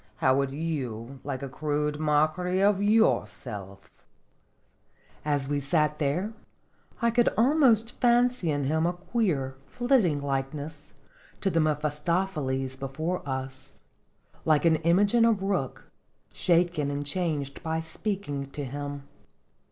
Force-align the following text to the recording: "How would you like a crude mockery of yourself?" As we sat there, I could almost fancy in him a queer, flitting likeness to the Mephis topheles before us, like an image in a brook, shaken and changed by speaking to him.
"How 0.15 0.35
would 0.35 0.49
you 0.49 1.19
like 1.23 1.43
a 1.43 1.47
crude 1.47 1.99
mockery 1.99 2.59
of 2.59 2.81
yourself?" 2.81 3.91
As 5.23 5.47
we 5.47 5.59
sat 5.59 5.99
there, 5.99 6.33
I 7.03 7.11
could 7.11 7.29
almost 7.37 8.01
fancy 8.01 8.49
in 8.49 8.63
him 8.63 8.87
a 8.87 8.93
queer, 8.93 9.57
flitting 9.67 10.19
likeness 10.19 10.93
to 11.41 11.51
the 11.51 11.59
Mephis 11.59 11.99
topheles 11.99 12.75
before 12.75 13.21
us, 13.29 13.81
like 14.43 14.65
an 14.65 14.77
image 14.77 15.13
in 15.13 15.23
a 15.23 15.33
brook, 15.33 15.91
shaken 16.33 16.89
and 16.89 17.05
changed 17.05 17.61
by 17.61 17.79
speaking 17.79 18.49
to 18.49 18.65
him. 18.65 19.03